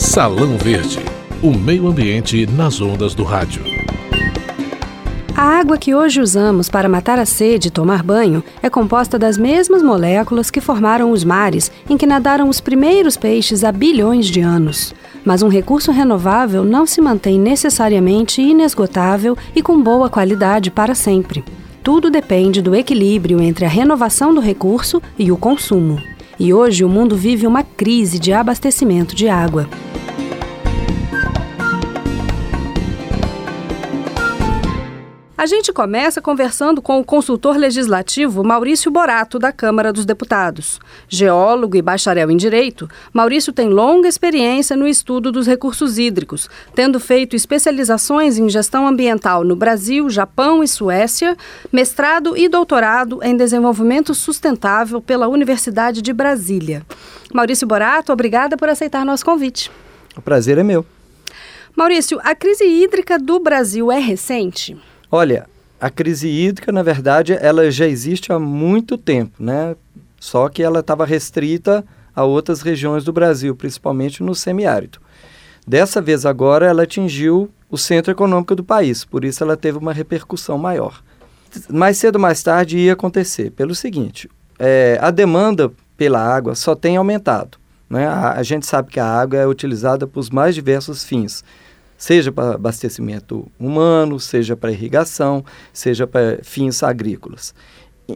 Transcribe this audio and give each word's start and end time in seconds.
Salão 0.00 0.56
Verde, 0.56 0.98
o 1.42 1.50
meio 1.52 1.86
ambiente 1.86 2.46
nas 2.46 2.80
ondas 2.80 3.14
do 3.14 3.22
rádio. 3.22 3.62
A 5.36 5.42
água 5.42 5.76
que 5.76 5.94
hoje 5.94 6.22
usamos 6.22 6.70
para 6.70 6.88
matar 6.88 7.18
a 7.18 7.26
sede 7.26 7.68
e 7.68 7.70
tomar 7.70 8.02
banho 8.02 8.42
é 8.62 8.70
composta 8.70 9.18
das 9.18 9.36
mesmas 9.36 9.82
moléculas 9.82 10.50
que 10.50 10.58
formaram 10.58 11.12
os 11.12 11.22
mares 11.22 11.70
em 11.88 11.98
que 11.98 12.06
nadaram 12.06 12.48
os 12.48 12.62
primeiros 12.62 13.18
peixes 13.18 13.62
há 13.62 13.70
bilhões 13.70 14.26
de 14.28 14.40
anos. 14.40 14.94
Mas 15.22 15.42
um 15.42 15.48
recurso 15.48 15.92
renovável 15.92 16.64
não 16.64 16.86
se 16.86 17.02
mantém 17.02 17.38
necessariamente 17.38 18.40
inesgotável 18.40 19.36
e 19.54 19.62
com 19.62 19.82
boa 19.82 20.08
qualidade 20.08 20.70
para 20.70 20.94
sempre. 20.94 21.44
Tudo 21.82 22.10
depende 22.10 22.62
do 22.62 22.74
equilíbrio 22.74 23.38
entre 23.38 23.66
a 23.66 23.68
renovação 23.68 24.34
do 24.34 24.40
recurso 24.40 25.00
e 25.18 25.30
o 25.30 25.36
consumo. 25.36 26.00
E 26.40 26.54
hoje 26.54 26.86
o 26.86 26.88
mundo 26.88 27.14
vive 27.16 27.46
uma 27.46 27.62
crise 27.62 28.18
de 28.18 28.32
abastecimento 28.32 29.14
de 29.14 29.28
água. 29.28 29.68
A 35.40 35.46
gente 35.46 35.72
começa 35.72 36.20
conversando 36.20 36.82
com 36.82 37.00
o 37.00 37.04
consultor 37.04 37.56
legislativo 37.56 38.44
Maurício 38.44 38.90
Borato, 38.90 39.38
da 39.38 39.50
Câmara 39.50 39.90
dos 39.90 40.04
Deputados. 40.04 40.78
Geólogo 41.08 41.78
e 41.78 41.80
bacharel 41.80 42.30
em 42.30 42.36
Direito, 42.36 42.86
Maurício 43.10 43.50
tem 43.50 43.70
longa 43.70 44.06
experiência 44.06 44.76
no 44.76 44.86
estudo 44.86 45.32
dos 45.32 45.46
recursos 45.46 45.96
hídricos, 45.96 46.46
tendo 46.74 47.00
feito 47.00 47.34
especializações 47.34 48.36
em 48.36 48.50
gestão 48.50 48.86
ambiental 48.86 49.42
no 49.42 49.56
Brasil, 49.56 50.10
Japão 50.10 50.62
e 50.62 50.68
Suécia, 50.68 51.34
mestrado 51.72 52.36
e 52.36 52.46
doutorado 52.46 53.20
em 53.22 53.34
desenvolvimento 53.34 54.14
sustentável 54.14 55.00
pela 55.00 55.26
Universidade 55.26 56.02
de 56.02 56.12
Brasília. 56.12 56.84
Maurício 57.32 57.66
Borato, 57.66 58.12
obrigada 58.12 58.58
por 58.58 58.68
aceitar 58.68 59.06
nosso 59.06 59.24
convite. 59.24 59.70
O 60.14 60.20
prazer 60.20 60.58
é 60.58 60.62
meu. 60.62 60.84
Maurício, 61.74 62.20
a 62.24 62.34
crise 62.34 62.66
hídrica 62.66 63.18
do 63.18 63.40
Brasil 63.40 63.90
é 63.90 63.98
recente? 63.98 64.76
Olha, 65.10 65.46
a 65.80 65.90
crise 65.90 66.28
hídrica, 66.28 66.70
na 66.70 66.82
verdade, 66.82 67.32
ela 67.40 67.70
já 67.70 67.86
existe 67.86 68.32
há 68.32 68.38
muito 68.38 68.96
tempo, 68.98 69.42
né? 69.42 69.74
Só 70.20 70.48
que 70.48 70.62
ela 70.62 70.80
estava 70.80 71.06
restrita 71.06 71.84
a 72.14 72.24
outras 72.24 72.60
regiões 72.60 73.02
do 73.02 73.12
Brasil, 73.12 73.56
principalmente 73.56 74.22
no 74.22 74.34
semiárido. 74.34 74.98
Dessa 75.66 76.00
vez 76.00 76.26
agora 76.26 76.66
ela 76.66 76.82
atingiu 76.82 77.50
o 77.70 77.78
centro 77.78 78.12
econômico 78.12 78.54
do 78.54 78.64
país, 78.64 79.04
por 79.04 79.24
isso 79.24 79.42
ela 79.42 79.56
teve 79.56 79.78
uma 79.78 79.92
repercussão 79.92 80.58
maior. 80.58 81.02
Mais 81.68 81.96
cedo 81.96 82.16
ou 82.16 82.20
mais 82.20 82.42
tarde 82.42 82.78
ia 82.78 82.92
acontecer, 82.92 83.50
pelo 83.50 83.74
seguinte, 83.74 84.28
é, 84.58 84.98
a 85.00 85.10
demanda 85.10 85.72
pela 85.96 86.20
água 86.20 86.54
só 86.54 86.74
tem 86.74 86.96
aumentado. 86.96 87.58
Né? 87.88 88.06
A, 88.06 88.32
a 88.32 88.42
gente 88.42 88.66
sabe 88.66 88.90
que 88.90 89.00
a 89.00 89.06
água 89.06 89.38
é 89.38 89.46
utilizada 89.46 90.06
para 90.06 90.20
os 90.20 90.30
mais 90.30 90.54
diversos 90.54 91.04
fins, 91.04 91.42
seja 92.00 92.32
para 92.32 92.54
abastecimento 92.54 93.46
humano, 93.60 94.18
seja 94.18 94.56
para 94.56 94.72
irrigação, 94.72 95.44
seja 95.70 96.06
para 96.06 96.38
fins 96.42 96.82
agrícolas. 96.82 97.54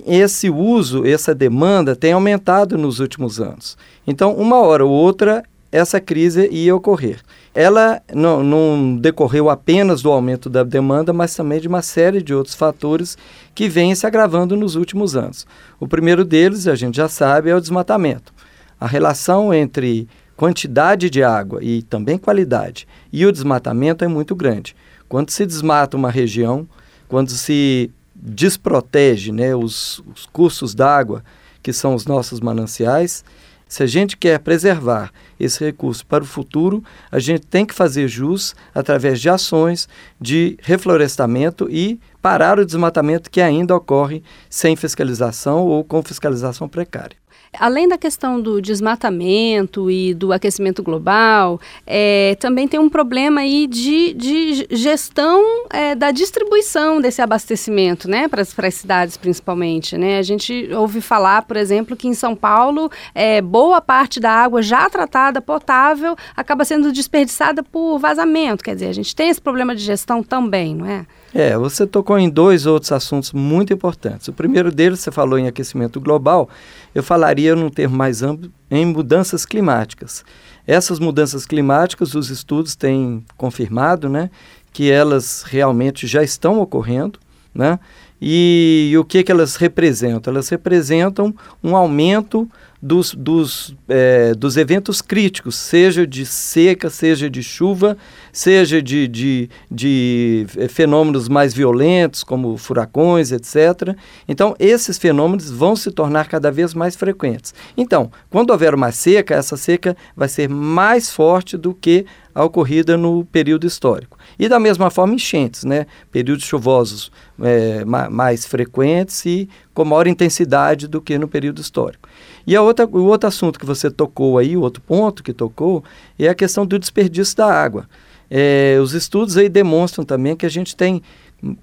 Esse 0.06 0.48
uso, 0.48 1.04
essa 1.04 1.34
demanda 1.34 1.94
tem 1.94 2.14
aumentado 2.14 2.78
nos 2.78 2.98
últimos 2.98 3.42
anos. 3.42 3.76
Então, 4.06 4.34
uma 4.34 4.58
hora 4.58 4.86
ou 4.86 4.90
outra, 4.90 5.44
essa 5.70 6.00
crise 6.00 6.48
ia 6.50 6.74
ocorrer. 6.74 7.20
Ela 7.54 8.00
não, 8.12 8.42
não, 8.42 8.96
decorreu 8.96 9.50
apenas 9.50 10.00
do 10.00 10.10
aumento 10.10 10.48
da 10.48 10.64
demanda, 10.64 11.12
mas 11.12 11.36
também 11.36 11.60
de 11.60 11.68
uma 11.68 11.82
série 11.82 12.22
de 12.22 12.34
outros 12.34 12.54
fatores 12.54 13.18
que 13.54 13.68
vêm 13.68 13.94
se 13.94 14.06
agravando 14.06 14.56
nos 14.56 14.76
últimos 14.76 15.14
anos. 15.14 15.46
O 15.78 15.86
primeiro 15.86 16.24
deles, 16.24 16.66
a 16.66 16.74
gente 16.74 16.96
já 16.96 17.08
sabe, 17.08 17.50
é 17.50 17.54
o 17.54 17.60
desmatamento. 17.60 18.32
A 18.80 18.86
relação 18.86 19.52
entre 19.52 20.08
quantidade 20.36 21.08
de 21.08 21.22
água 21.22 21.60
e 21.62 21.82
também 21.82 22.18
qualidade 22.18 22.86
e 23.12 23.24
o 23.24 23.32
desmatamento 23.32 24.04
é 24.04 24.08
muito 24.08 24.34
grande. 24.34 24.74
Quando 25.08 25.30
se 25.30 25.46
desmata 25.46 25.96
uma 25.96 26.10
região, 26.10 26.66
quando 27.08 27.30
se 27.30 27.90
desprotege 28.14 29.30
né, 29.32 29.54
os, 29.54 30.02
os 30.14 30.26
cursos 30.26 30.74
d'água, 30.74 31.22
que 31.62 31.72
são 31.72 31.94
os 31.94 32.06
nossos 32.06 32.40
mananciais, 32.40 33.24
se 33.68 33.82
a 33.82 33.86
gente 33.86 34.16
quer 34.16 34.38
preservar 34.38 35.10
esse 35.38 35.64
recurso 35.64 36.06
para 36.06 36.22
o 36.22 36.26
futuro, 36.26 36.84
a 37.10 37.18
gente 37.18 37.46
tem 37.46 37.64
que 37.66 37.74
fazer 37.74 38.06
jus 38.06 38.54
através 38.74 39.20
de 39.20 39.28
ações 39.28 39.88
de 40.20 40.56
reflorestamento 40.62 41.68
e 41.70 41.98
parar 42.22 42.58
o 42.58 42.66
desmatamento 42.66 43.30
que 43.30 43.40
ainda 43.40 43.74
ocorre 43.74 44.22
sem 44.48 44.76
fiscalização 44.76 45.66
ou 45.66 45.82
com 45.82 46.02
fiscalização 46.02 46.68
precária. 46.68 47.16
Além 47.58 47.88
da 47.88 47.96
questão 47.96 48.40
do 48.40 48.60
desmatamento 48.60 49.90
e 49.90 50.14
do 50.14 50.32
aquecimento 50.32 50.82
global, 50.82 51.60
é, 51.86 52.36
também 52.40 52.66
tem 52.68 52.80
um 52.80 52.88
problema 52.88 53.42
aí 53.42 53.66
de, 53.66 54.14
de 54.14 54.66
gestão 54.70 55.66
é, 55.70 55.94
da 55.94 56.10
distribuição 56.10 57.00
desse 57.00 57.22
abastecimento, 57.22 58.08
né, 58.08 58.28
para 58.28 58.42
as 58.42 58.74
cidades 58.74 59.16
principalmente, 59.16 59.96
né? 59.96 60.18
A 60.18 60.22
gente 60.22 60.68
ouve 60.72 61.00
falar, 61.00 61.42
por 61.42 61.56
exemplo, 61.56 61.96
que 61.96 62.08
em 62.08 62.14
São 62.14 62.34
Paulo 62.34 62.90
é, 63.14 63.40
boa 63.40 63.80
parte 63.80 64.20
da 64.20 64.30
água 64.30 64.62
já 64.62 64.88
tratada, 64.88 65.40
potável, 65.40 66.16
acaba 66.36 66.64
sendo 66.64 66.92
desperdiçada 66.92 67.62
por 67.62 67.98
vazamento. 67.98 68.64
Quer 68.64 68.74
dizer, 68.74 68.88
a 68.88 68.92
gente 68.92 69.14
tem 69.14 69.28
esse 69.28 69.40
problema 69.40 69.74
de 69.74 69.82
gestão 69.82 70.22
também, 70.22 70.74
não 70.74 70.86
é? 70.86 71.06
É, 71.34 71.58
você 71.58 71.84
tocou 71.84 72.16
em 72.16 72.30
dois 72.30 72.64
outros 72.64 72.92
assuntos 72.92 73.32
muito 73.32 73.72
importantes. 73.72 74.28
O 74.28 74.32
primeiro 74.32 74.70
deles, 74.70 75.00
você 75.00 75.10
falou 75.10 75.36
em 75.36 75.48
aquecimento 75.48 76.00
global, 76.00 76.48
eu 76.94 77.02
falaria 77.02 77.56
num 77.56 77.68
termo 77.68 77.96
mais 77.96 78.22
amplo 78.22 78.52
em 78.70 78.86
mudanças 78.86 79.44
climáticas. 79.44 80.24
Essas 80.64 81.00
mudanças 81.00 81.44
climáticas, 81.44 82.14
os 82.14 82.30
estudos 82.30 82.76
têm 82.76 83.24
confirmado, 83.36 84.08
né, 84.08 84.30
que 84.72 84.90
elas 84.90 85.42
realmente 85.42 86.06
já 86.06 86.22
estão 86.22 86.60
ocorrendo, 86.60 87.18
né? 87.52 87.80
E, 88.20 88.90
e 88.90 88.98
o 88.98 89.04
que, 89.04 89.22
que 89.22 89.30
elas 89.30 89.56
representam? 89.56 90.32
Elas 90.32 90.48
representam 90.48 91.34
um 91.62 91.76
aumento 91.76 92.48
dos, 92.80 93.14
dos, 93.14 93.76
é, 93.88 94.34
dos 94.34 94.56
eventos 94.56 95.02
críticos, 95.02 95.56
seja 95.56 96.06
de 96.06 96.24
seca, 96.24 96.88
seja 96.88 97.28
de 97.28 97.42
chuva, 97.42 97.96
seja 98.34 98.82
de, 98.82 99.06
de, 99.06 99.48
de 99.70 100.46
é, 100.58 100.66
fenômenos 100.66 101.28
mais 101.28 101.54
violentos, 101.54 102.24
como 102.24 102.56
furacões, 102.56 103.30
etc. 103.30 103.96
Então, 104.26 104.56
esses 104.58 104.98
fenômenos 104.98 105.50
vão 105.50 105.76
se 105.76 105.90
tornar 105.92 106.26
cada 106.26 106.50
vez 106.50 106.74
mais 106.74 106.96
frequentes. 106.96 107.54
Então, 107.76 108.10
quando 108.28 108.50
houver 108.50 108.74
uma 108.74 108.90
seca, 108.90 109.36
essa 109.36 109.56
seca 109.56 109.96
vai 110.16 110.28
ser 110.28 110.48
mais 110.48 111.10
forte 111.10 111.56
do 111.56 111.72
que 111.72 112.04
a 112.34 112.44
ocorrida 112.44 112.96
no 112.96 113.24
período 113.24 113.66
histórico. 113.66 114.18
E 114.36 114.48
da 114.48 114.58
mesma 114.58 114.90
forma, 114.90 115.14
enchentes, 115.14 115.62
né? 115.62 115.86
períodos 116.10 116.44
chuvosos 116.44 117.12
é, 117.40 117.84
mais 117.84 118.44
frequentes 118.44 119.24
e 119.24 119.48
com 119.72 119.84
maior 119.84 120.08
intensidade 120.08 120.88
do 120.88 121.00
que 121.00 121.16
no 121.16 121.28
período 121.28 121.60
histórico. 121.60 122.08
E 122.44 122.56
a 122.56 122.62
outra, 122.62 122.84
o 122.84 123.04
outro 123.04 123.28
assunto 123.28 123.58
que 123.58 123.64
você 123.64 123.88
tocou 123.90 124.38
aí, 124.38 124.56
o 124.56 124.62
outro 124.62 124.82
ponto 124.82 125.22
que 125.22 125.32
tocou, 125.32 125.84
é 126.18 126.28
a 126.28 126.34
questão 126.34 126.66
do 126.66 126.78
desperdício 126.78 127.36
da 127.36 127.46
água. 127.46 127.88
É, 128.36 128.80
os 128.82 128.94
estudos 128.94 129.36
aí 129.36 129.48
demonstram 129.48 130.04
também 130.04 130.34
que 130.34 130.44
a 130.44 130.48
gente 130.48 130.74
tem 130.74 131.00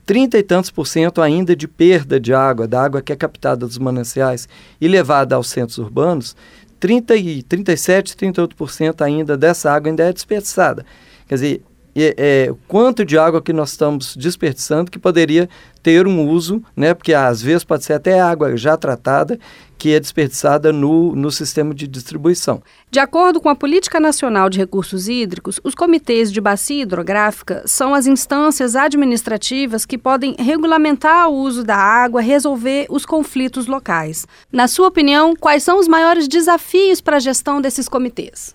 30 0.05 0.37
e 0.37 0.43
tantos 0.43 0.71
por 0.71 0.87
cento 0.87 1.21
ainda 1.21 1.53
de 1.53 1.67
perda 1.67 2.17
de 2.17 2.33
água, 2.33 2.65
da 2.65 2.81
água 2.81 3.01
que 3.01 3.11
é 3.11 3.15
captada 3.17 3.67
dos 3.67 3.77
mananciais 3.77 4.47
e 4.79 4.87
levada 4.87 5.35
aos 5.35 5.49
centros 5.49 5.77
urbanos, 5.77 6.33
30 6.79 7.17
e 7.17 7.43
37, 7.43 8.15
38% 8.15 9.01
ainda 9.01 9.35
dessa 9.35 9.69
água 9.69 9.91
ainda 9.91 10.05
é 10.05 10.13
desperdiçada. 10.13 10.85
Quer 11.27 11.35
dizer, 11.35 11.63
é, 11.95 12.15
é, 12.17 12.53
quanto 12.67 13.03
de 13.03 13.17
água 13.17 13.41
que 13.41 13.51
nós 13.51 13.71
estamos 13.71 14.15
desperdiçando 14.15 14.89
que 14.89 14.99
poderia 14.99 15.49
ter 15.83 16.07
um 16.07 16.27
uso, 16.27 16.63
né? 16.75 16.93
Porque 16.93 17.13
às 17.13 17.41
vezes 17.41 17.63
pode 17.63 17.83
ser 17.83 17.93
até 17.93 18.19
água 18.19 18.55
já 18.55 18.77
tratada 18.77 19.39
que 19.81 19.95
é 19.95 19.99
desperdiçada 19.99 20.71
no, 20.71 21.15
no 21.15 21.31
sistema 21.31 21.73
de 21.73 21.87
distribuição. 21.87 22.61
De 22.91 22.99
acordo 22.99 23.41
com 23.41 23.49
a 23.49 23.55
Política 23.55 23.99
Nacional 23.99 24.47
de 24.47 24.59
Recursos 24.59 25.07
Hídricos, 25.07 25.59
os 25.63 25.73
comitês 25.73 26.31
de 26.31 26.39
bacia 26.39 26.83
hidrográfica 26.83 27.63
são 27.65 27.95
as 27.95 28.05
instâncias 28.05 28.75
administrativas 28.75 29.83
que 29.83 29.97
podem 29.97 30.35
regulamentar 30.37 31.29
o 31.29 31.33
uso 31.33 31.63
da 31.63 31.75
água, 31.75 32.21
resolver 32.21 32.85
os 32.91 33.07
conflitos 33.07 33.65
locais. 33.65 34.27
Na 34.51 34.67
sua 34.67 34.87
opinião, 34.87 35.35
quais 35.35 35.63
são 35.63 35.79
os 35.79 35.87
maiores 35.87 36.27
desafios 36.27 37.01
para 37.01 37.17
a 37.17 37.19
gestão 37.19 37.59
desses 37.59 37.89
comitês? 37.89 38.53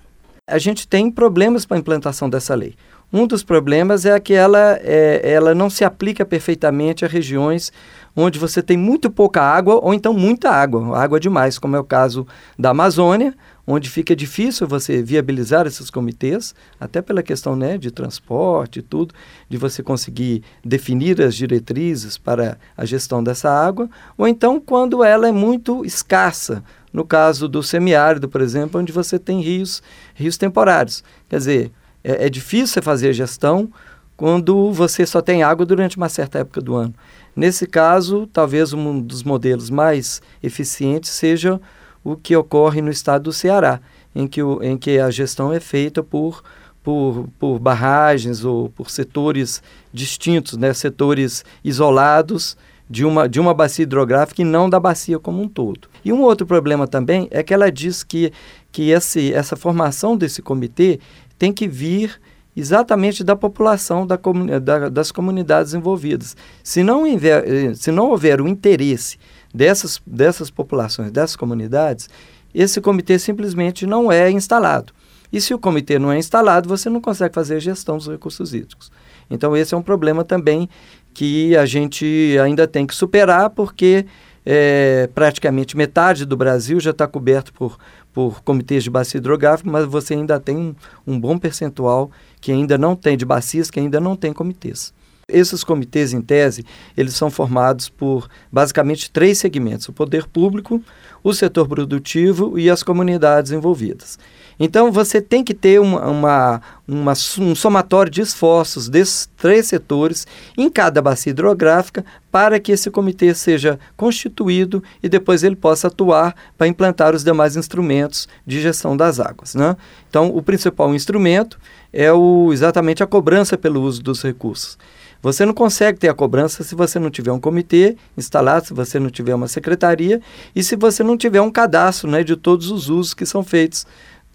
A 0.48 0.58
gente 0.58 0.86
tem 0.86 1.10
problemas 1.10 1.66
para 1.66 1.76
a 1.76 1.80
implantação 1.80 2.30
dessa 2.30 2.54
lei. 2.54 2.76
Um 3.12 3.26
dos 3.26 3.44
problemas 3.44 4.04
é 4.04 4.18
que 4.18 4.34
ela, 4.34 4.78
é, 4.82 5.20
ela 5.22 5.54
não 5.54 5.70
se 5.70 5.84
aplica 5.84 6.24
perfeitamente 6.24 7.04
a 7.04 7.08
regiões 7.08 7.72
onde 8.16 8.38
você 8.38 8.62
tem 8.62 8.76
muito 8.76 9.10
pouca 9.10 9.42
água 9.42 9.78
ou 9.82 9.92
então 9.92 10.12
muita 10.12 10.50
água, 10.50 10.98
água 10.98 11.20
demais, 11.20 11.58
como 11.58 11.76
é 11.76 11.78
o 11.78 11.84
caso 11.84 12.26
da 12.58 12.70
Amazônia, 12.70 13.34
onde 13.66 13.90
fica 13.90 14.16
difícil 14.16 14.66
você 14.66 15.02
viabilizar 15.02 15.66
esses 15.66 15.90
comitês, 15.90 16.54
até 16.80 17.02
pela 17.02 17.22
questão 17.22 17.54
né, 17.54 17.76
de 17.76 17.90
transporte 17.90 18.78
e 18.78 18.82
tudo, 18.82 19.14
de 19.48 19.58
você 19.58 19.82
conseguir 19.82 20.42
definir 20.64 21.20
as 21.20 21.34
diretrizes 21.34 22.16
para 22.16 22.56
a 22.76 22.84
gestão 22.84 23.22
dessa 23.22 23.50
água, 23.50 23.90
ou 24.16 24.26
então 24.26 24.58
quando 24.58 25.04
ela 25.04 25.28
é 25.28 25.32
muito 25.32 25.84
escassa 25.84 26.62
no 26.92 27.04
caso 27.04 27.46
do 27.46 27.62
semiárido, 27.62 28.28
por 28.28 28.40
exemplo, 28.40 28.80
onde 28.80 28.90
você 28.90 29.18
tem 29.18 29.42
rios, 29.42 29.82
rios 30.14 30.38
temporários. 30.38 31.04
Quer 31.28 31.36
dizer, 31.36 31.72
é, 32.06 32.26
é 32.26 32.30
difícil 32.30 32.68
você 32.68 32.82
fazer 32.82 33.12
gestão 33.12 33.68
quando 34.16 34.72
você 34.72 35.04
só 35.04 35.20
tem 35.20 35.42
água 35.42 35.66
durante 35.66 35.96
uma 35.96 36.08
certa 36.08 36.38
época 36.38 36.60
do 36.60 36.74
ano. 36.76 36.94
Nesse 37.34 37.66
caso, 37.66 38.26
talvez 38.32 38.72
um 38.72 39.00
dos 39.00 39.22
modelos 39.22 39.68
mais 39.68 40.22
eficientes 40.42 41.10
seja 41.10 41.60
o 42.02 42.16
que 42.16 42.34
ocorre 42.34 42.80
no 42.80 42.90
estado 42.90 43.24
do 43.24 43.32
Ceará, 43.32 43.80
em 44.14 44.26
que, 44.26 44.42
o, 44.42 44.62
em 44.62 44.78
que 44.78 44.98
a 44.98 45.10
gestão 45.10 45.52
é 45.52 45.60
feita 45.60 46.02
por, 46.02 46.42
por, 46.82 47.28
por 47.38 47.58
barragens 47.58 48.44
ou 48.44 48.70
por 48.70 48.88
setores 48.88 49.62
distintos, 49.92 50.56
né, 50.56 50.72
setores 50.72 51.44
isolados 51.62 52.56
de 52.88 53.04
uma, 53.04 53.28
de 53.28 53.40
uma 53.40 53.52
bacia 53.52 53.82
hidrográfica 53.82 54.40
e 54.40 54.44
não 54.44 54.70
da 54.70 54.78
bacia 54.78 55.18
como 55.18 55.42
um 55.42 55.48
todo. 55.48 55.88
E 56.04 56.12
um 56.12 56.22
outro 56.22 56.46
problema 56.46 56.86
também 56.86 57.26
é 57.30 57.42
que 57.42 57.52
ela 57.52 57.70
diz 57.70 58.04
que, 58.04 58.32
que 58.70 58.90
esse, 58.90 59.34
essa 59.34 59.56
formação 59.56 60.16
desse 60.16 60.40
comitê 60.40 61.00
tem 61.38 61.52
que 61.52 61.68
vir 61.68 62.20
exatamente 62.56 63.22
da 63.22 63.36
população 63.36 64.06
da, 64.06 64.18
da, 64.62 64.88
das 64.88 65.12
comunidades 65.12 65.74
envolvidas. 65.74 66.36
Se 66.64 66.82
não, 66.82 67.04
houver, 67.04 67.76
se 67.76 67.92
não 67.92 68.10
houver 68.10 68.40
o 68.40 68.48
interesse 68.48 69.18
dessas, 69.54 70.00
dessas 70.06 70.50
populações, 70.50 71.10
dessas 71.10 71.36
comunidades, 71.36 72.08
esse 72.54 72.80
comitê 72.80 73.18
simplesmente 73.18 73.86
não 73.86 74.10
é 74.10 74.30
instalado. 74.30 74.92
E 75.30 75.40
se 75.40 75.52
o 75.52 75.58
comitê 75.58 75.98
não 75.98 76.10
é 76.10 76.18
instalado, 76.18 76.68
você 76.68 76.88
não 76.88 77.00
consegue 77.00 77.34
fazer 77.34 77.56
a 77.56 77.60
gestão 77.60 77.98
dos 77.98 78.08
recursos 78.08 78.54
hídricos. 78.54 78.90
Então, 79.28 79.56
esse 79.56 79.74
é 79.74 79.76
um 79.76 79.82
problema 79.82 80.24
também 80.24 80.68
que 81.12 81.56
a 81.56 81.66
gente 81.66 82.36
ainda 82.42 82.66
tem 82.66 82.86
que 82.86 82.94
superar, 82.94 83.50
porque 83.50 84.06
é, 84.44 85.08
praticamente 85.14 85.76
metade 85.76 86.24
do 86.24 86.36
Brasil 86.36 86.78
já 86.78 86.92
está 86.92 87.06
coberto 87.06 87.52
por, 87.52 87.76
por 88.16 88.40
comitês 88.40 88.82
de 88.82 88.88
bacia 88.88 89.18
hidrográfica, 89.18 89.70
mas 89.70 89.84
você 89.84 90.14
ainda 90.14 90.40
tem 90.40 90.56
um, 90.56 90.74
um 91.06 91.20
bom 91.20 91.36
percentual 91.36 92.10
que 92.40 92.50
ainda 92.50 92.78
não 92.78 92.96
tem, 92.96 93.14
de 93.14 93.26
bacias 93.26 93.70
que 93.70 93.78
ainda 93.78 94.00
não 94.00 94.16
tem 94.16 94.32
comitês. 94.32 94.94
Esses 95.28 95.64
comitês, 95.64 96.12
em 96.12 96.20
tese, 96.20 96.64
eles 96.96 97.14
são 97.14 97.28
formados 97.28 97.88
por 97.88 98.28
basicamente 98.50 99.10
três 99.10 99.38
segmentos: 99.38 99.88
o 99.88 99.92
poder 99.92 100.24
público, 100.28 100.80
o 101.20 101.34
setor 101.34 101.66
produtivo 101.66 102.56
e 102.56 102.70
as 102.70 102.84
comunidades 102.84 103.50
envolvidas. 103.50 104.20
Então, 104.58 104.92
você 104.92 105.20
tem 105.20 105.42
que 105.42 105.52
ter 105.52 105.80
uma, 105.80 106.06
uma, 106.06 106.62
uma, 106.86 107.12
um 107.40 107.56
somatório 107.56 108.10
de 108.10 108.20
esforços 108.20 108.88
desses 108.88 109.28
três 109.36 109.66
setores 109.66 110.28
em 110.56 110.70
cada 110.70 111.02
bacia 111.02 111.30
hidrográfica 111.30 112.04
para 112.30 112.60
que 112.60 112.70
esse 112.70 112.88
comitê 112.88 113.34
seja 113.34 113.80
constituído 113.96 114.80
e 115.02 115.08
depois 115.08 115.42
ele 115.42 115.56
possa 115.56 115.88
atuar 115.88 116.36
para 116.56 116.68
implantar 116.68 117.16
os 117.16 117.24
demais 117.24 117.56
instrumentos 117.56 118.28
de 118.46 118.62
gestão 118.62 118.96
das 118.96 119.18
águas. 119.18 119.56
Né? 119.56 119.76
Então, 120.08 120.28
o 120.28 120.40
principal 120.40 120.94
instrumento 120.94 121.58
é 121.92 122.12
o, 122.12 122.50
exatamente 122.52 123.02
a 123.02 123.06
cobrança 123.06 123.58
pelo 123.58 123.82
uso 123.82 124.02
dos 124.02 124.22
recursos. 124.22 124.78
Você 125.26 125.44
não 125.44 125.52
consegue 125.52 125.98
ter 125.98 126.08
a 126.08 126.14
cobrança 126.14 126.62
se 126.62 126.76
você 126.76 127.00
não 127.00 127.10
tiver 127.10 127.32
um 127.32 127.40
comitê 127.40 127.96
instalado, 128.16 128.66
se 128.66 128.72
você 128.72 129.00
não 129.00 129.10
tiver 129.10 129.34
uma 129.34 129.48
secretaria 129.48 130.20
e 130.54 130.62
se 130.62 130.76
você 130.76 131.02
não 131.02 131.16
tiver 131.16 131.40
um 131.40 131.50
cadastro 131.50 132.08
né, 132.08 132.22
de 132.22 132.36
todos 132.36 132.70
os 132.70 132.88
usos 132.88 133.12
que 133.12 133.26
são 133.26 133.42
feitos 133.42 133.84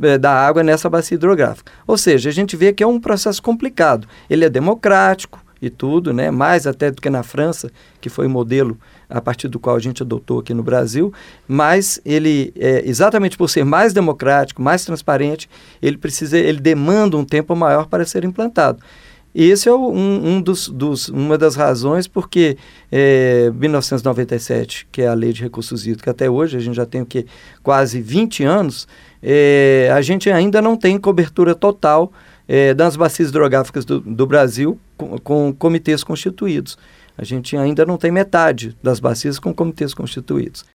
é, 0.02 0.18
da 0.18 0.34
água 0.34 0.62
nessa 0.62 0.90
bacia 0.90 1.16
hidrográfica. 1.16 1.72
Ou 1.88 1.98
seja, 1.98 2.30
a 2.30 2.34
gente 2.34 2.58
vê 2.58 2.74
que 2.74 2.84
é 2.84 2.88
um 2.88 3.00
processo 3.00 3.42
complicado. 3.42 4.06
Ele 4.30 4.44
é 4.44 4.50
democrático 4.50 5.42
e 5.62 5.70
tudo, 5.70 6.12
né? 6.12 6.30
mais 6.30 6.68
até 6.68 6.92
do 6.92 7.02
que 7.02 7.10
na 7.10 7.24
França, 7.24 7.72
que 8.02 8.10
foi 8.10 8.28
o 8.28 8.30
modelo 8.30 8.78
a 9.10 9.22
partir 9.22 9.48
do 9.48 9.62
qual 9.62 9.78
a 9.78 9.80
gente 9.80 10.04
adotou 10.04 10.40
aqui 10.40 10.54
no 10.54 10.62
Brasil, 10.62 11.14
mas 11.48 12.02
ele, 12.04 12.52
é, 12.58 12.84
exatamente 12.86 13.38
por 13.38 13.50
ser 13.50 13.64
mais 13.64 13.94
democrático, 13.94 14.62
mais 14.62 14.84
transparente, 14.84 15.50
ele 15.82 15.98
precisa, 15.98 16.38
ele 16.38 16.60
demanda 16.60 17.16
um 17.16 17.24
tempo 17.24 17.56
maior 17.56 17.88
para 17.88 18.06
ser 18.06 18.26
implantado. 18.26 18.84
Esse 19.34 19.70
é 19.70 19.74
um, 19.74 20.36
um 20.36 20.42
dos, 20.42 20.68
dos, 20.68 21.08
uma 21.08 21.38
das 21.38 21.56
razões 21.56 22.08
porque 22.08 22.58
é, 22.92 23.50
1997, 23.56 24.88
que 24.92 25.02
é 25.02 25.08
a 25.08 25.14
Lei 25.14 25.32
de 25.32 25.42
Recursos 25.42 25.88
Hídricos, 25.88 26.10
até 26.10 26.30
hoje, 26.30 26.58
a 26.58 26.60
gente 26.60 26.76
já 26.76 26.86
tem 26.86 27.02
o 27.02 27.06
que, 27.06 27.26
quase 27.64 28.02
20 28.02 28.44
anos, 28.44 28.88
é, 29.24 29.90
a 29.94 30.02
gente 30.02 30.30
ainda 30.30 30.62
não 30.62 30.76
tem 30.76 30.98
cobertura 30.98 31.56
total 31.56 32.12
é, 32.48 32.74
das 32.74 32.98
bacias 32.98 33.30
hidrográficas 33.30 33.86
do, 33.86 34.02
do 34.02 34.28
Brasil 34.28 34.78
com, 34.98 35.18
com, 35.20 35.54
comitês 35.58 36.04
constituídos. 36.04 36.78
A 37.18 37.24
gente 37.24 37.56
ainda 37.56 37.86
não 37.86 37.98
tem 37.98 38.12
metade 38.12 38.76
das 38.84 39.00
bacias 39.00 39.40
com 39.40 39.54
comitês 39.54 39.94
constituídos. 39.94 40.66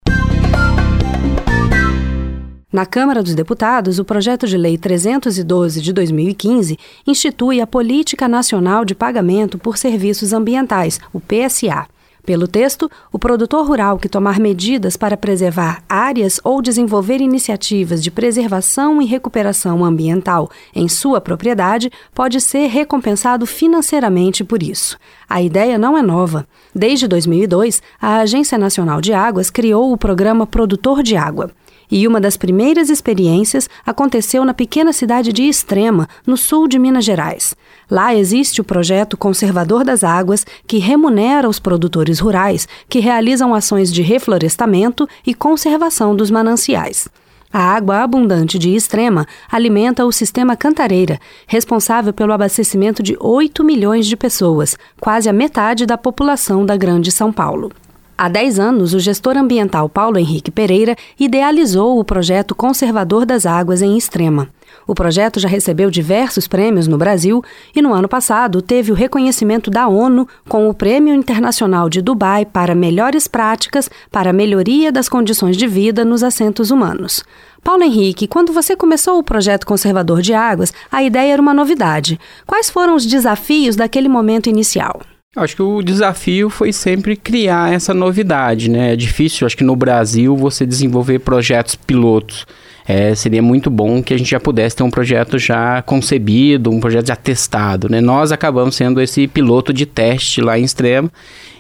Na 2.73 2.85
Câmara 2.85 3.23
dos 3.23 3.37
Deputados, 3.37 4.01
o 4.01 4.05
projeto 4.05 4.45
de 4.45 4.59
lei 4.59 4.77
312 4.77 5.81
de 5.81 5.93
2015 5.93 6.77
institui 7.07 7.61
a 7.61 7.67
Política 7.67 8.27
Nacional 8.27 8.85
de 8.85 8.93
Pagamento 8.93 9.57
por 9.57 9.79
Serviços 9.79 10.33
Ambientais, 10.33 10.99
o 11.13 11.21
PSA. 11.21 11.87
Pelo 12.25 12.49
texto, 12.49 12.91
o 13.13 13.21
produtor 13.21 13.65
rural 13.65 14.01
que 14.01 14.09
tomar 14.09 14.41
medidas 14.41 14.97
para 14.97 15.17
preservar 15.17 15.85
áreas 15.89 16.41
ou 16.43 16.61
desenvolver 16.61 17.21
iniciativas 17.21 18.03
de 18.03 18.11
preservação 18.11 19.01
e 19.01 19.07
recuperação 19.07 19.85
ambiental 19.85 20.51
em 20.75 20.89
sua 20.89 21.21
propriedade 21.21 21.89
pode 22.13 22.41
ser 22.41 22.67
recompensado 22.67 23.47
financeiramente 23.47 24.43
por 24.43 24.61
isso. 24.61 24.99
A 25.29 25.41
ideia 25.41 25.79
não 25.79 25.97
é 25.97 26.03
nova. 26.03 26.45
Desde 26.75 27.07
2002, 27.07 27.81
a 28.01 28.17
Agência 28.17 28.59
Nacional 28.59 29.01
de 29.01 29.13
Águas 29.13 29.51
criou 29.51 29.93
o 29.93 29.97
programa 29.97 30.49
Produtor 30.49 31.05
de 31.05 31.17
Água. 31.17 31.53
E 31.91 32.07
uma 32.07 32.21
das 32.21 32.37
primeiras 32.37 32.91
experiências 32.91 33.69
aconteceu 33.85 34.45
na 34.45 34.53
pequena 34.53 34.93
cidade 34.93 35.33
de 35.33 35.43
Extrema, 35.45 36.09
no 36.27 36.37
sul 36.37 36.67
de 36.67 36.79
Minas 36.79 37.05
Gerais. 37.05 37.55
Lá 37.91 38.15
existe 38.15 38.61
o 38.61 38.65
projeto 38.65 39.17
Conservador 39.17 39.85
das 39.85 40.03
Águas, 40.03 40.45
que 40.67 40.79
remunera 40.79 41.49
os 41.49 41.59
produtores 41.59 42.19
rurais 42.19 42.67
que 42.89 42.99
realizam 42.99 43.55
ações 43.55 43.93
de 43.93 44.03
reflorestamento 44.03 45.09
e 45.27 45.35
conservação 45.35 46.17
dos 46.17 46.31
mananciais. 46.31 47.09
A 47.53 47.61
água 47.61 48.03
abundante 48.03 48.59
de 48.59 48.75
Extrema 48.75 49.27
alimenta 49.51 50.05
o 50.05 50.13
sistema 50.13 50.57
Cantareira, 50.57 51.19
responsável 51.47 52.13
pelo 52.13 52.33
abastecimento 52.33 53.03
de 53.03 53.17
8 53.19 53.65
milhões 53.65 54.07
de 54.07 54.17
pessoas, 54.17 54.77
quase 55.01 55.29
a 55.29 55.33
metade 55.33 55.87
da 55.87 55.97
população 55.97 56.67
da 56.67 56.77
Grande 56.77 57.11
São 57.11 57.33
Paulo. 57.33 57.73
Há 58.19 58.31
10 58.31 58.59
anos, 58.59 58.95
o 58.95 58.99
gestor 58.99 59.37
ambiental 59.37 59.91
Paulo 59.91 60.19
Henrique 60.19 60.51
Pereira 60.51 60.97
idealizou 61.21 62.01
o 62.01 62.05
projeto 62.05 62.55
Conservador 62.55 63.27
das 63.27 63.45
Águas 63.45 63.83
em 63.83 63.95
Extrema. 63.95 64.49
O 64.87 64.95
projeto 64.95 65.39
já 65.39 65.47
recebeu 65.47 65.91
diversos 65.91 66.49
prêmios 66.49 66.89
no 66.89 66.97
Brasil 66.97 67.45
e, 67.75 67.83
no 67.83 67.93
ano 67.93 68.09
passado, 68.09 68.63
teve 68.63 68.91
o 68.91 68.95
reconhecimento 68.95 69.71
da 69.71 69.87
ONU 69.87 70.27
com 70.49 70.67
o 70.67 70.73
Prêmio 70.73 71.15
Internacional 71.15 71.91
de 71.91 72.01
Dubai 72.01 72.47
para 72.47 72.75
Melhores 72.75 73.29
Práticas 73.29 73.91
para 74.11 74.31
a 74.31 74.33
Melhoria 74.33 74.91
das 74.91 75.11
Condições 75.11 75.55
de 75.55 75.67
Vida 75.67 76.03
nos 76.03 76.23
Assentos 76.23 76.71
Humanos. 76.71 77.23
Paulo 77.63 77.83
Henrique, 77.83 78.27
quando 78.27 78.51
você 78.51 78.75
começou 78.75 79.19
o 79.19 79.25
projeto 79.25 79.67
Conservador 79.67 80.23
de 80.23 80.33
Águas, 80.33 80.73
a 80.91 81.03
ideia 81.03 81.35
era 81.35 81.43
uma 81.43 81.53
novidade. 81.53 82.19
Quais 82.47 82.71
foram 82.71 82.95
os 82.95 83.05
desafios 83.05 83.77
daquele 83.77 84.09
momento 84.09 84.49
inicial? 84.49 85.03
Acho 85.37 85.55
que 85.55 85.63
o 85.63 85.83
desafio 85.83 86.49
foi 86.49 86.73
sempre 86.73 87.15
criar 87.15 87.71
essa 87.71 87.93
novidade, 87.93 88.71
né? 88.71 88.95
É 88.95 88.97
difícil, 88.97 89.47
acho 89.47 89.57
que 89.57 89.63
no 89.63 89.77
Brasil, 89.77 90.35
você 90.35 90.65
desenvolver 90.65 91.19
projetos 91.19 91.75
pilotos. 91.75 92.47
É, 92.89 93.15
seria 93.15 93.43
muito 93.43 93.69
bom 93.69 94.03
que 94.03 94.15
a 94.15 94.17
gente 94.17 94.31
já 94.31 94.41
pudesse 94.41 94.77
ter 94.77 94.83
um 94.85 94.91
projeto 94.91 95.39
já 95.39 95.83
concebido, 95.83 96.71
um 96.71 96.81
projeto 96.81 97.09
já 97.09 97.17
testado, 97.17 97.89
né? 97.91 98.01
Nós 98.01 98.33
acabamos 98.33 98.77
sendo 98.77 99.01
esse 99.01 99.27
piloto 99.27 99.73
de 99.73 99.85
teste 99.85 100.41
lá 100.41 100.59
em 100.59 100.65
Extremo 100.65 101.11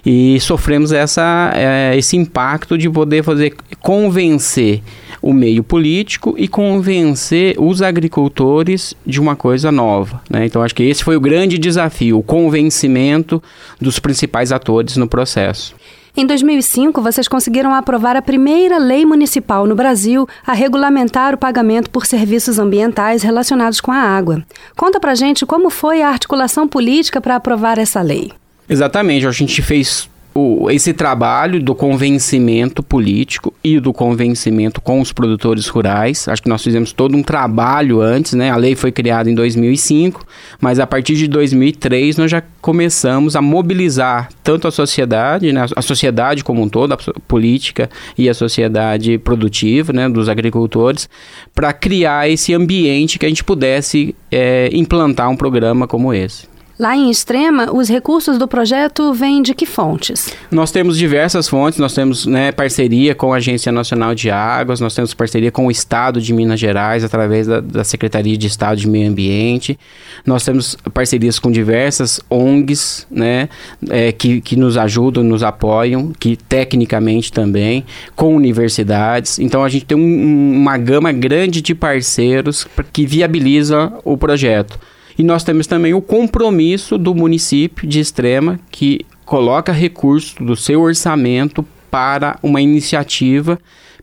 e 0.07 0.39
sofremos 0.39 0.93
essa, 0.93 1.51
é, 1.53 1.97
esse 1.97 2.17
impacto 2.17 2.79
de 2.79 2.89
poder 2.89 3.25
fazer 3.25 3.57
convencer 3.81 4.81
o 5.21 5.33
meio 5.33 5.65
político 5.65 6.37
e 6.39 6.47
convencer 6.47 7.57
os 7.59 7.83
agricultores 7.83 8.95
de 9.05 9.21
uma 9.21 9.35
coisa 9.35 9.73
nova. 9.73 10.23
Né? 10.31 10.47
Então, 10.47 10.63
acho 10.63 10.77
que 10.77 10.85
esse 10.85 11.03
foi 11.03 11.17
o 11.17 11.21
grande 11.21 11.59
desafio, 11.59 12.19
o 12.19 12.23
convencimento 12.23 13.43
dos 13.81 13.99
principais 13.99 14.53
atores 14.53 14.97
no 14.97 15.09
processo. 15.09 15.75
Em 16.17 16.25
2005, 16.25 17.03
vocês 17.03 17.27
conseguiram 17.27 17.75
aprovar 17.75 18.15
a 18.17 18.23
primeira 18.23 18.79
lei 18.79 19.05
municipal 19.05 19.67
no 19.67 19.75
Brasil 19.75 20.27
a 20.47 20.53
regulamentar 20.53 21.35
o 21.35 21.39
pagamento 21.39 21.91
por 21.91 22.07
serviços 22.07 22.61
ambientais 22.61 23.25
relacionados 23.25 23.81
com 23.81 23.91
a 23.91 23.99
água. 23.99 24.43
Conta 24.77 25.01
pra 25.01 25.17
gente 25.17 25.45
como 25.45 25.69
foi 25.69 26.01
a 26.01 26.09
articulação 26.09 26.69
política 26.69 27.21
para 27.21 27.37
aprovar 27.37 27.77
essa 27.77 28.01
lei. 28.01 28.33
Exatamente, 28.69 29.27
a 29.27 29.33
gente 29.33 29.63
fez 29.63 30.09
o, 30.37 30.71
esse 30.71 30.93
trabalho 30.93 31.63
do 31.63 31.75
convencimento 31.75 32.83
político 32.83 33.55
e 33.65 33.81
do 33.81 33.91
convencimento 33.91 34.83
com 34.83 35.01
os 35.01 35.11
produtores 35.11 35.67
rurais. 35.67 36.29
Acho 36.29 36.43
que 36.43 36.49
nós 36.49 36.63
fizemos 36.63 36.93
todo 36.93 37.17
um 37.17 37.23
trabalho 37.23 38.03
antes, 38.03 38.35
né? 38.35 38.51
A 38.51 38.57
lei 38.57 38.75
foi 38.75 38.93
criada 38.93 39.31
em 39.31 39.35
2005, 39.35 40.27
mas 40.61 40.79
a 40.79 40.87
partir 40.87 41.15
de 41.15 41.27
2003 41.27 42.19
nós 42.19 42.31
já 42.31 42.43
começamos 42.61 43.35
a 43.35 43.41
mobilizar 43.41 44.29
tanto 44.45 44.69
a 44.69 44.71
sociedade, 44.71 45.53
né? 45.53 45.65
a 45.75 45.83
sociedade 45.83 46.45
como 46.45 46.63
um 46.63 46.69
todo, 46.69 46.93
a 46.93 46.99
política 47.27 47.89
e 48.19 48.29
a 48.29 48.35
sociedade 48.35 49.17
produtiva, 49.17 49.91
né? 49.91 50.07
Dos 50.07 50.29
agricultores, 50.29 51.09
para 51.55 51.73
criar 51.73 52.29
esse 52.29 52.53
ambiente 52.53 53.19
que 53.19 53.25
a 53.25 53.29
gente 53.29 53.43
pudesse 53.43 54.15
é, 54.31 54.69
implantar 54.73 55.31
um 55.31 55.37
programa 55.37 55.87
como 55.87 56.13
esse. 56.13 56.56
Lá 56.79 56.95
em 56.95 57.11
Extrema, 57.11 57.73
os 57.73 57.89
recursos 57.89 58.37
do 58.37 58.47
projeto 58.47 59.15
vêm 59.15 59.41
de 59.41 59.55
que 59.55 59.65
fontes? 59.65 60.29
Nós 60.51 60.71
temos 60.71 60.99
diversas 60.99 61.49
fontes, 61.49 61.79
nós 61.79 61.95
temos 61.95 62.27
né, 62.27 62.53
parceria 62.53 63.15
com 63.15 63.33
a 63.33 63.39
Agência 63.39 63.73
Nacional 63.73 64.15
de 64.15 64.31
Águas, 64.31 64.79
nós 64.79 64.95
temos 64.95 65.15
parceria 65.15 65.51
com 65.51 65.67
o 65.67 65.71
Estado 65.71 66.21
de 66.21 66.35
Minas 66.35 66.61
Gerais, 66.61 67.03
através 67.03 67.47
da, 67.47 67.61
da 67.61 67.83
Secretaria 67.83 68.37
de 68.37 68.47
Estado 68.47 68.77
de 68.79 68.87
Meio 68.87 69.09
Ambiente, 69.09 69.79
nós 70.27 70.45
temos 70.45 70.77
parcerias 70.93 71.39
com 71.39 71.51
diversas 71.51 72.21
ONGs, 72.29 73.07
né, 73.11 73.49
é, 73.89 74.13
que, 74.13 74.43
que 74.43 74.55
nos 74.55 74.77
ajudam, 74.77 75.25
nos 75.25 75.43
apoiam, 75.43 76.13
que 76.13 76.37
tecnicamente 76.37 77.33
também, 77.33 77.87
com 78.15 78.37
universidades, 78.37 79.39
então 79.39 79.65
a 79.65 79.69
gente 79.71 79.87
tem 79.87 79.97
um, 79.97 80.53
uma 80.53 80.77
gama 80.77 81.11
grande 81.11 81.63
de 81.63 81.75
parceiros 81.75 82.67
que 82.93 83.07
viabiliza 83.07 83.95
o 84.05 84.15
projeto. 84.19 84.79
E 85.19 85.23
nós 85.23 85.43
temos 85.43 85.67
também 85.67 85.95
o 85.95 86.03
compromisso 86.03 86.99
do 86.99 87.15
município 87.15 87.89
de 87.89 88.01
Extrema, 88.01 88.61
que 88.71 89.05
coloca 89.25 89.73
recursos 89.73 90.35
do 90.35 90.55
seu 90.55 90.83
orçamento 90.83 91.65
para 91.91 92.39
uma 92.43 92.61
iniciativa 92.61 93.59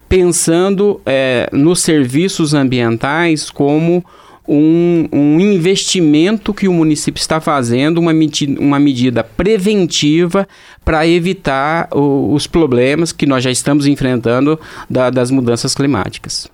pensando 0.09 1.01
é, 1.05 1.49
nos 1.51 1.81
serviços 1.81 2.53
ambientais 2.53 3.49
como 3.49 4.03
um, 4.47 5.07
um, 5.11 5.39
investimento 5.39 6.53
que 6.53 6.67
o 6.67 6.73
município 6.73 7.19
está 7.19 7.39
fazendo, 7.39 7.99
uma, 7.99 8.13
medida, 8.13 8.59
uma 8.59 8.79
medida 8.79 9.23
preventiva 9.23 10.47
para 10.83 11.07
evitar 11.07 11.87
o, 11.91 12.33
os 12.33 12.45
problemas 12.45 13.11
que 13.11 13.25
nós 13.25 13.43
já 13.43 13.51
estamos 13.51 13.87
enfrentando 13.87 14.59
da, 14.89 15.09
das 15.09 15.31
mudanças 15.31 15.73
climáticas 15.73 16.49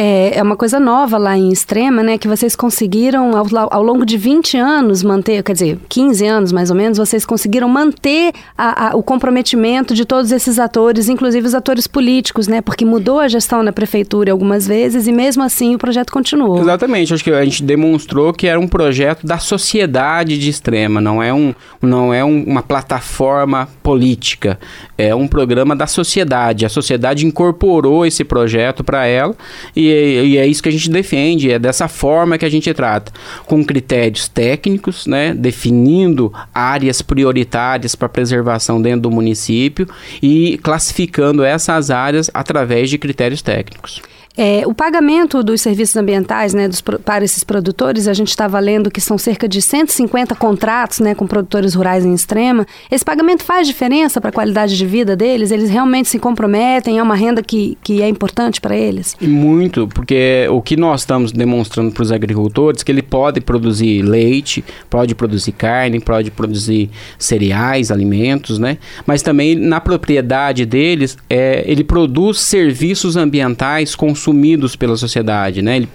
é, 0.00 0.38
é 0.38 0.42
uma 0.44 0.54
coisa 0.54 0.78
nova 0.78 1.18
lá 1.18 1.36
em 1.36 1.50
Extrema, 1.50 2.04
né? 2.04 2.16
Que 2.16 2.28
vocês 2.28 2.54
conseguiram, 2.54 3.36
ao, 3.36 3.46
ao 3.68 3.82
longo 3.82 4.06
de 4.06 4.16
20 4.16 4.56
anos, 4.56 5.02
manter, 5.02 5.42
quer 5.42 5.54
dizer, 5.54 5.76
15 5.88 6.24
anos 6.24 6.52
mais 6.52 6.70
ou 6.70 6.76
menos, 6.76 6.98
vocês 6.98 7.26
conseguiram 7.26 7.68
manter 7.68 8.32
a, 8.56 8.90
a, 8.90 8.96
o 8.96 9.02
comprometimento 9.02 9.94
de 9.94 10.04
todos 10.04 10.30
esses 10.30 10.60
atores, 10.60 11.08
inclusive 11.08 11.44
os 11.44 11.52
atores 11.52 11.88
políticos, 11.88 12.46
né? 12.46 12.60
Porque 12.60 12.84
mudou 12.84 13.18
a 13.18 13.26
gestão 13.26 13.60
na 13.64 13.72
prefeitura 13.72 14.30
algumas 14.30 14.68
vezes 14.68 15.08
e 15.08 15.12
mesmo 15.12 15.42
assim 15.42 15.74
o 15.74 15.78
projeto 15.78 16.12
continuou. 16.12 16.60
Exatamente, 16.60 17.12
acho 17.12 17.24
que 17.24 17.32
a 17.32 17.44
gente 17.44 17.64
demonstrou 17.64 18.32
que 18.32 18.46
era 18.46 18.60
um 18.60 18.68
projeto 18.68 19.26
da 19.26 19.38
sociedade 19.38 20.38
de 20.38 20.48
Extrema, 20.48 21.00
não 21.00 21.20
é, 21.20 21.34
um, 21.34 21.52
não 21.82 22.14
é 22.14 22.24
um, 22.24 22.44
uma 22.44 22.62
plataforma 22.62 23.68
política, 23.82 24.60
é 24.96 25.12
um 25.12 25.26
programa 25.26 25.74
da 25.74 25.88
sociedade. 25.88 26.64
A 26.64 26.68
sociedade 26.68 27.26
incorporou 27.26 28.06
esse 28.06 28.22
projeto 28.22 28.84
para 28.84 29.04
ela 29.04 29.34
e 29.74 29.87
e, 29.88 30.38
é 30.38 30.46
isso 30.46 30.62
que 30.62 30.68
a 30.68 30.72
gente 30.72 30.90
defende, 30.90 31.50
é 31.50 31.58
dessa 31.58 31.88
forma 31.88 32.38
que 32.38 32.44
a 32.44 32.48
gente 32.48 32.72
trata, 32.72 33.12
com 33.46 33.64
critérios 33.64 34.28
técnicos, 34.28 35.06
né, 35.06 35.34
definindo 35.34 36.32
áreas 36.54 37.02
prioritárias 37.02 37.94
para 37.94 38.08
preservação 38.08 38.80
dentro 38.80 39.02
do 39.02 39.10
município 39.10 39.88
e 40.22 40.58
classificando 40.62 41.44
essas 41.44 41.90
áreas 41.90 42.30
através 42.32 42.90
de 42.90 42.98
critérios 42.98 43.42
técnicos. 43.42 44.02
É, 44.40 44.62
o 44.64 44.72
pagamento 44.72 45.42
dos 45.42 45.60
serviços 45.60 45.96
ambientais 45.96 46.54
né, 46.54 46.68
dos, 46.68 46.80
para 46.80 47.24
esses 47.24 47.42
produtores, 47.42 48.06
a 48.06 48.12
gente 48.12 48.28
estava 48.28 48.60
lendo 48.60 48.88
que 48.88 49.00
são 49.00 49.18
cerca 49.18 49.48
de 49.48 49.60
150 49.60 50.32
contratos 50.36 51.00
né, 51.00 51.12
com 51.12 51.26
produtores 51.26 51.74
rurais 51.74 52.04
em 52.04 52.14
extrema. 52.14 52.64
Esse 52.88 53.04
pagamento 53.04 53.42
faz 53.42 53.66
diferença 53.66 54.20
para 54.20 54.30
a 54.30 54.32
qualidade 54.32 54.78
de 54.78 54.86
vida 54.86 55.16
deles? 55.16 55.50
Eles 55.50 55.68
realmente 55.68 56.08
se 56.08 56.20
comprometem? 56.20 57.00
É 57.00 57.02
uma 57.02 57.16
renda 57.16 57.42
que, 57.42 57.76
que 57.82 58.00
é 58.00 58.08
importante 58.08 58.60
para 58.60 58.76
eles? 58.76 59.16
Muito, 59.20 59.88
porque 59.88 60.46
o 60.48 60.62
que 60.62 60.76
nós 60.76 61.00
estamos 61.00 61.32
demonstrando 61.32 61.90
para 61.90 62.04
os 62.04 62.12
agricultores 62.12 62.82
é 62.82 62.84
que 62.84 62.92
ele 62.92 63.02
pode 63.02 63.40
produzir 63.40 64.02
leite, 64.02 64.64
pode 64.88 65.16
produzir 65.16 65.50
carne, 65.50 65.98
pode 65.98 66.30
produzir 66.30 66.90
cereais, 67.18 67.90
alimentos, 67.90 68.56
né? 68.56 68.78
Mas 69.04 69.20
também 69.20 69.56
na 69.56 69.80
propriedade 69.80 70.64
deles, 70.64 71.18
é, 71.28 71.64
ele 71.66 71.82
produz 71.82 72.38
serviços 72.38 73.16
ambientais 73.16 73.96
com 73.96 74.14
consumidos 74.28 74.76
pela 74.76 74.96
sociedade, 74.96 75.62
né? 75.62 75.78
Ele, 75.78 75.88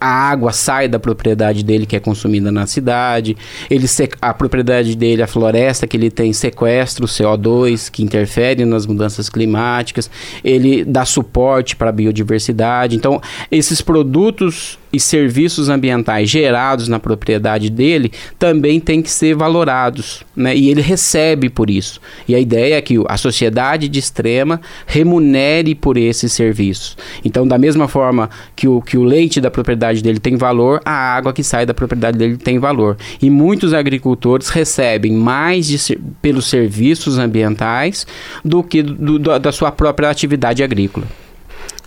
a 0.00 0.08
água 0.08 0.52
sai 0.52 0.88
da 0.88 0.98
propriedade 0.98 1.62
dele 1.62 1.86
que 1.86 1.94
é 1.94 2.00
consumida 2.00 2.50
na 2.50 2.66
cidade, 2.66 3.36
ele 3.70 3.86
a 4.20 4.34
propriedade 4.34 4.96
dele, 4.96 5.22
a 5.22 5.26
floresta 5.26 5.86
que 5.86 5.96
ele 5.96 6.10
tem 6.10 6.32
sequestra 6.32 7.04
o 7.04 7.08
CO2 7.08 7.88
que 7.90 8.02
interfere 8.02 8.64
nas 8.64 8.86
mudanças 8.86 9.28
climáticas, 9.28 10.10
ele 10.42 10.84
dá 10.84 11.04
suporte 11.04 11.76
para 11.76 11.90
a 11.90 11.92
biodiversidade. 11.92 12.96
Então, 12.96 13.20
esses 13.52 13.80
produtos 13.80 14.78
e 14.96 15.00
serviços 15.00 15.68
ambientais 15.68 16.30
gerados 16.30 16.88
na 16.88 16.98
propriedade 16.98 17.68
dele 17.68 18.10
também 18.38 18.80
têm 18.80 19.02
que 19.02 19.10
ser 19.10 19.34
valorados, 19.34 20.24
né? 20.34 20.56
E 20.56 20.70
ele 20.70 20.80
recebe 20.80 21.50
por 21.50 21.68
isso. 21.68 22.00
E 22.26 22.34
a 22.34 22.40
ideia 22.40 22.76
é 22.76 22.80
que 22.80 22.96
a 23.06 23.16
sociedade 23.18 23.88
de 23.88 23.98
extrema 23.98 24.58
remunere 24.86 25.74
por 25.74 25.98
esses 25.98 26.32
serviços. 26.32 26.96
Então, 27.22 27.46
da 27.46 27.58
mesma 27.58 27.86
forma 27.86 28.30
que 28.54 28.66
o, 28.66 28.80
que 28.80 28.96
o 28.96 29.04
leite 29.04 29.38
da 29.38 29.50
propriedade 29.50 30.02
dele 30.02 30.18
tem 30.18 30.36
valor, 30.36 30.80
a 30.84 30.92
água 30.92 31.32
que 31.32 31.44
sai 31.44 31.66
da 31.66 31.74
propriedade 31.74 32.16
dele 32.16 32.38
tem 32.38 32.58
valor. 32.58 32.96
E 33.20 33.28
muitos 33.28 33.74
agricultores 33.74 34.48
recebem 34.48 35.12
mais 35.12 35.66
de, 35.66 35.98
pelos 36.22 36.46
serviços 36.46 37.18
ambientais 37.18 38.06
do 38.42 38.62
que 38.62 38.82
do, 38.82 39.18
do, 39.18 39.38
da 39.38 39.52
sua 39.52 39.70
própria 39.70 40.08
atividade 40.08 40.62
agrícola. 40.62 41.06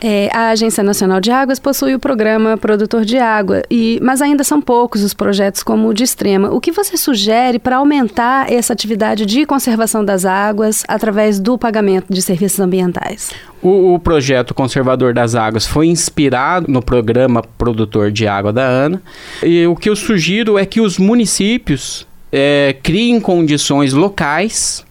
É, 0.01 0.29
a 0.33 0.49
Agência 0.49 0.83
Nacional 0.83 1.19
de 1.19 1.29
Águas 1.29 1.59
possui 1.59 1.93
o 1.93 1.99
programa 1.99 2.57
Produtor 2.57 3.03
de 3.03 3.17
Água, 3.17 3.61
e, 3.69 3.99
mas 4.01 4.21
ainda 4.21 4.43
são 4.43 4.61
poucos 4.61 5.03
os 5.03 5.13
projetos 5.13 5.61
como 5.61 5.89
o 5.89 5.93
de 5.93 6.03
Extrema. 6.03 6.49
O 6.51 6.61
que 6.61 6.71
você 6.71 6.95
sugere 6.95 7.59
para 7.59 7.77
aumentar 7.77 8.51
essa 8.51 8.71
atividade 8.71 9.25
de 9.25 9.45
conservação 9.45 10.03
das 10.03 10.25
águas 10.25 10.83
através 10.87 11.39
do 11.39 11.57
pagamento 11.57 12.13
de 12.13 12.21
serviços 12.21 12.59
ambientais? 12.59 13.31
O, 13.61 13.95
o, 13.95 13.99
projeto 13.99 14.53
Conservador 14.53 15.13
das 15.13 15.35
Águas 15.35 15.67
foi 15.67 15.87
inspirado 15.87 16.71
no 16.71 16.81
programa 16.81 17.41
Produtor 17.57 18.09
de 18.09 18.25
Água 18.25 18.53
da 18.53 18.65
ANA. 18.65 19.01
E 19.43 19.67
o 19.67 19.75
que 19.75 19.89
eu 19.89 19.95
sugiro 19.95 20.57
é 20.57 20.65
que 20.65 20.79
os 20.79 20.97
municípios 20.97 22.07
é, 22.31 22.75
criem 22.81 23.19
condições 23.19 23.91
locais 23.91 24.85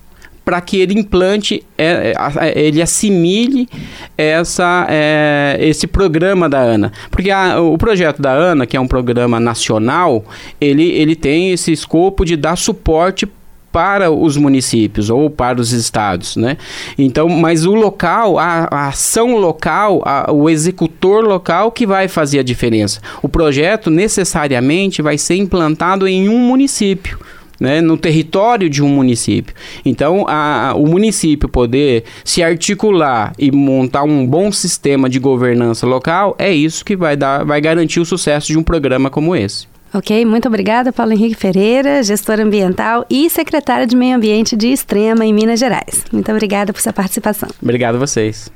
para 0.48 0.62
que 0.62 0.78
ele 0.80 0.98
implante, 0.98 1.62
é, 1.76 2.14
é, 2.40 2.58
ele 2.58 2.80
assimile 2.80 3.68
essa, 4.16 4.86
é, 4.88 5.58
esse 5.60 5.86
programa 5.86 6.48
da 6.48 6.58
ANA. 6.58 6.90
Porque 7.10 7.30
a, 7.30 7.60
o 7.60 7.76
projeto 7.76 8.22
da 8.22 8.32
ANA, 8.32 8.66
que 8.66 8.74
é 8.74 8.80
um 8.80 8.88
programa 8.88 9.38
nacional, 9.38 10.24
ele, 10.58 10.84
ele 10.84 11.14
tem 11.14 11.52
esse 11.52 11.70
escopo 11.70 12.24
de 12.24 12.34
dar 12.34 12.56
suporte 12.56 13.28
para 13.70 14.10
os 14.10 14.38
municípios 14.38 15.10
ou 15.10 15.28
para 15.28 15.60
os 15.60 15.72
estados, 15.72 16.34
né? 16.34 16.56
Então, 16.96 17.28
mas 17.28 17.66
o 17.66 17.74
local, 17.74 18.38
a, 18.38 18.68
a 18.70 18.88
ação 18.88 19.36
local, 19.36 20.00
a, 20.06 20.32
o 20.32 20.48
executor 20.48 21.22
local 21.22 21.70
que 21.70 21.86
vai 21.86 22.08
fazer 22.08 22.38
a 22.38 22.42
diferença. 22.42 23.02
O 23.20 23.28
projeto 23.28 23.90
necessariamente 23.90 25.02
vai 25.02 25.18
ser 25.18 25.36
implantado 25.36 26.08
em 26.08 26.26
um 26.30 26.38
município 26.38 27.18
né, 27.60 27.80
no 27.80 27.96
território 27.96 28.68
de 28.68 28.82
um 28.82 28.88
município. 28.88 29.54
Então, 29.84 30.24
a, 30.28 30.74
o 30.76 30.86
município 30.86 31.48
poder 31.48 32.04
se 32.24 32.42
articular 32.42 33.32
e 33.38 33.50
montar 33.50 34.02
um 34.02 34.26
bom 34.26 34.50
sistema 34.52 35.08
de 35.08 35.18
governança 35.18 35.86
local 35.86 36.34
é 36.38 36.52
isso 36.52 36.84
que 36.84 36.96
vai, 36.96 37.16
dar, 37.16 37.44
vai 37.44 37.60
garantir 37.60 38.00
o 38.00 38.04
sucesso 38.04 38.48
de 38.48 38.58
um 38.58 38.62
programa 38.62 39.10
como 39.10 39.34
esse. 39.34 39.66
Ok, 39.92 40.24
muito 40.26 40.46
obrigada, 40.46 40.92
Paulo 40.92 41.12
Henrique 41.12 41.34
Ferreira, 41.34 42.02
gestor 42.02 42.38
ambiental 42.40 43.06
e 43.08 43.30
secretário 43.30 43.86
de 43.86 43.96
Meio 43.96 44.16
Ambiente 44.16 44.54
de 44.54 44.68
Extrema, 44.68 45.24
em 45.24 45.32
Minas 45.32 45.58
Gerais. 45.58 46.04
Muito 46.12 46.30
obrigada 46.30 46.74
por 46.74 46.82
sua 46.82 46.92
participação. 46.92 47.48
Obrigado 47.62 47.94
a 47.94 47.98
vocês. 47.98 48.52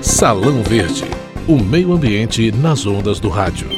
Salão 0.00 0.62
Verde, 0.62 1.04
o 1.46 1.58
meio 1.58 1.92
ambiente 1.92 2.50
nas 2.52 2.86
ondas 2.86 3.20
do 3.20 3.28
rádio. 3.28 3.68